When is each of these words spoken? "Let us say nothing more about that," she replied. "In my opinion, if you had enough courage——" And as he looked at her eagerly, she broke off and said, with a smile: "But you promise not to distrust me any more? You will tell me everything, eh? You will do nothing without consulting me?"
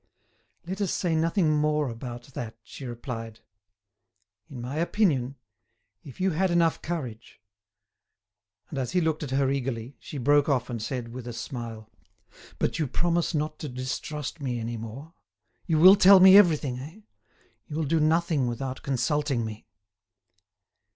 "Let 0.65 0.81
us 0.81 0.91
say 0.91 1.13
nothing 1.15 1.55
more 1.55 1.87
about 1.87 2.23
that," 2.33 2.57
she 2.63 2.87
replied. 2.87 3.41
"In 4.49 4.59
my 4.59 4.77
opinion, 4.77 5.35
if 6.03 6.19
you 6.19 6.31
had 6.31 6.49
enough 6.49 6.81
courage——" 6.81 7.39
And 8.71 8.79
as 8.79 8.93
he 8.93 8.99
looked 8.99 9.21
at 9.21 9.29
her 9.29 9.51
eagerly, 9.51 9.95
she 9.99 10.17
broke 10.17 10.49
off 10.49 10.71
and 10.71 10.81
said, 10.81 11.13
with 11.13 11.27
a 11.27 11.33
smile: 11.33 11.87
"But 12.57 12.79
you 12.79 12.87
promise 12.87 13.35
not 13.35 13.59
to 13.59 13.69
distrust 13.69 14.41
me 14.41 14.59
any 14.59 14.75
more? 14.75 15.13
You 15.67 15.77
will 15.77 15.95
tell 15.95 16.19
me 16.19 16.35
everything, 16.35 16.79
eh? 16.79 17.01
You 17.67 17.75
will 17.75 17.83
do 17.83 17.99
nothing 17.99 18.47
without 18.47 18.81
consulting 18.81 19.45
me?" 19.45 19.67